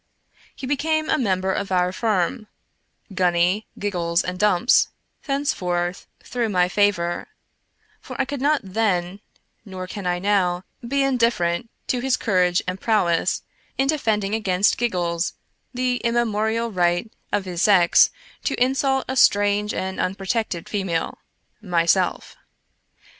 He 0.55 0.65
became 0.65 1.11
a 1.11 1.17
member 1.19 1.53
of 1.53 1.71
our 1.71 1.91
firm 1.91 2.47
—"Gunny, 3.13 3.67
Giggles, 3.77 4.23
and 4.23 4.39
Dumps," 4.39 4.87
thenceforth— 5.25 6.07
through 6.31 6.49
my 6.49 6.67
favor; 6.67 7.27
for 7.99 8.19
I 8.19 8.25
could 8.25 8.41
not 8.41 8.61
then, 8.63 9.19
nor 9.63 9.85
can 9.85 10.07
I 10.07 10.17
now, 10.17 10.63
be 10.81 11.01
indiffer 11.03 11.53
ent 11.55 11.69
to 11.85 11.99
his 11.99 12.17
courage 12.17 12.63
and 12.67 12.81
prowess 12.81 13.43
in 13.77 13.85
defending 13.85 14.33
against 14.33 14.79
Giggles 14.79 15.33
the 15.71 15.97
immemorial 15.97 16.71
right 16.71 17.13
of 17.31 17.45
his 17.45 17.61
sex 17.61 18.09
to 18.45 18.55
insult 18.59 19.05
a 19.07 19.15
strange 19.15 19.71
and 19.71 19.99
un 19.99 20.15
protected 20.15 20.67
female— 20.67 21.19
myself. 21.77 22.35